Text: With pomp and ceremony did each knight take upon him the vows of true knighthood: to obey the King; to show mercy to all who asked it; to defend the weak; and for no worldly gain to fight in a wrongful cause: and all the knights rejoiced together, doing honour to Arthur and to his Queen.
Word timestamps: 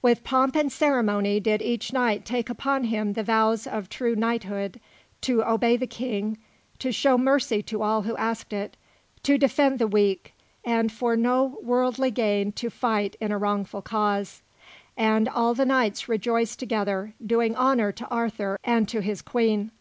With 0.00 0.22
pomp 0.22 0.54
and 0.54 0.70
ceremony 0.70 1.40
did 1.40 1.60
each 1.60 1.92
knight 1.92 2.24
take 2.24 2.48
upon 2.48 2.84
him 2.84 3.14
the 3.14 3.24
vows 3.24 3.66
of 3.66 3.88
true 3.88 4.14
knighthood: 4.14 4.78
to 5.22 5.42
obey 5.44 5.76
the 5.76 5.88
King; 5.88 6.38
to 6.78 6.92
show 6.92 7.18
mercy 7.18 7.64
to 7.64 7.82
all 7.82 8.02
who 8.02 8.16
asked 8.16 8.52
it; 8.52 8.76
to 9.24 9.36
defend 9.36 9.80
the 9.80 9.88
weak; 9.88 10.34
and 10.64 10.92
for 10.92 11.16
no 11.16 11.58
worldly 11.64 12.12
gain 12.12 12.52
to 12.52 12.70
fight 12.70 13.16
in 13.20 13.32
a 13.32 13.38
wrongful 13.38 13.82
cause: 13.82 14.42
and 14.96 15.28
all 15.28 15.52
the 15.52 15.66
knights 15.66 16.08
rejoiced 16.08 16.60
together, 16.60 17.14
doing 17.26 17.56
honour 17.56 17.90
to 17.90 18.06
Arthur 18.08 18.60
and 18.62 18.88
to 18.88 19.00
his 19.00 19.20
Queen. 19.20 19.72